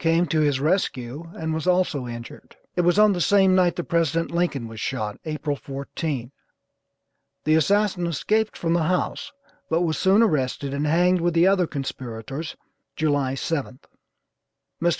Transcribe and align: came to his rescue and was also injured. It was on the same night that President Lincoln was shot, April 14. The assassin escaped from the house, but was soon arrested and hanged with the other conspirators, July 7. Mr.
came 0.00 0.26
to 0.26 0.40
his 0.40 0.58
rescue 0.58 1.30
and 1.36 1.54
was 1.54 1.64
also 1.64 2.08
injured. 2.08 2.56
It 2.74 2.80
was 2.80 2.98
on 2.98 3.12
the 3.12 3.20
same 3.20 3.54
night 3.54 3.76
that 3.76 3.84
President 3.84 4.32
Lincoln 4.32 4.66
was 4.66 4.80
shot, 4.80 5.16
April 5.24 5.54
14. 5.54 6.32
The 7.44 7.54
assassin 7.54 8.04
escaped 8.08 8.56
from 8.58 8.72
the 8.72 8.82
house, 8.90 9.30
but 9.70 9.82
was 9.82 9.96
soon 9.96 10.24
arrested 10.24 10.74
and 10.74 10.88
hanged 10.88 11.20
with 11.20 11.34
the 11.34 11.46
other 11.46 11.68
conspirators, 11.68 12.56
July 12.96 13.36
7. 13.36 13.78
Mr. 14.82 14.94